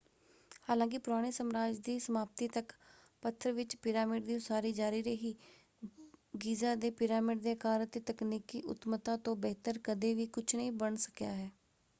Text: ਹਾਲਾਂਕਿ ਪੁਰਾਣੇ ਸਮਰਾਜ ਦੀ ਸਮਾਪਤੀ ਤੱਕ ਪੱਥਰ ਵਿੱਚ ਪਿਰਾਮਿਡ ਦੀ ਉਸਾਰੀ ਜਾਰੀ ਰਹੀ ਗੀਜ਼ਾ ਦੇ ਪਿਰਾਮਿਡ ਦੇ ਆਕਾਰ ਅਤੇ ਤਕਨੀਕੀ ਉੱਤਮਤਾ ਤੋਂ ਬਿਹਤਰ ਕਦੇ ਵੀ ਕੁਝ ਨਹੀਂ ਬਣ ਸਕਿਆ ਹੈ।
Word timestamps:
ਹਾਲਾਂਕਿ 0.69 0.97
ਪੁਰਾਣੇ 0.97 1.29
ਸਮਰਾਜ 1.31 1.77
ਦੀ 1.79 1.97
ਸਮਾਪਤੀ 1.99 2.47
ਤੱਕ 2.47 2.73
ਪੱਥਰ 3.23 3.51
ਵਿੱਚ 3.51 3.75
ਪਿਰਾਮਿਡ 3.83 4.23
ਦੀ 4.25 4.35
ਉਸਾਰੀ 4.35 4.71
ਜਾਰੀ 4.73 5.01
ਰਹੀ 5.03 5.33
ਗੀਜ਼ਾ 6.35 6.73
ਦੇ 6.77 6.89
ਪਿਰਾਮਿਡ 6.93 7.41
ਦੇ 7.41 7.51
ਆਕਾਰ 7.51 7.83
ਅਤੇ 7.83 7.99
ਤਕਨੀਕੀ 8.07 8.61
ਉੱਤਮਤਾ 8.65 9.17
ਤੋਂ 9.19 9.35
ਬਿਹਤਰ 9.37 9.79
ਕਦੇ 9.83 10.13
ਵੀ 10.13 10.25
ਕੁਝ 10.29 10.55
ਨਹੀਂ 10.55 10.71
ਬਣ 10.73 10.95
ਸਕਿਆ 10.97 11.31
ਹੈ। 11.31 11.49